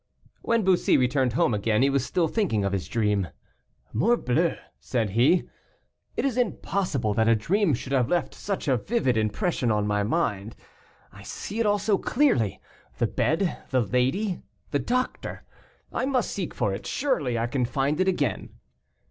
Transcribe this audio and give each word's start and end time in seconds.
When 0.41 0.63
Bussy 0.63 0.97
returned 0.97 1.33
home 1.33 1.53
again, 1.53 1.83
he 1.83 1.89
was 1.91 2.03
still 2.03 2.27
thinking 2.27 2.65
of 2.65 2.73
his 2.73 2.87
dream. 2.87 3.27
"Morbleu!" 3.93 4.57
said 4.79 5.11
he, 5.11 5.47
"it 6.17 6.25
is 6.25 6.37
impossible 6.39 7.13
that 7.13 7.27
a 7.27 7.35
dream 7.35 7.75
should 7.75 7.91
have 7.93 8.09
left 8.09 8.33
such 8.33 8.67
a 8.67 8.77
vivid 8.77 9.15
impression 9.15 9.69
on 9.69 9.85
my 9.85 10.01
mind. 10.01 10.55
I 11.13 11.21
see 11.21 11.59
it 11.59 11.67
all 11.67 11.77
so 11.77 11.99
clearly; 11.99 12.59
the 12.97 13.05
bed, 13.05 13.59
the 13.69 13.81
lady, 13.81 14.41
the 14.71 14.79
doctor. 14.79 15.43
I 15.93 16.05
must 16.07 16.31
seek 16.31 16.55
for 16.55 16.73
it 16.73 16.87
surely 16.87 17.37
I 17.37 17.45
can 17.45 17.63
find 17.65 17.99
it 17.99 18.07
again." 18.07 18.49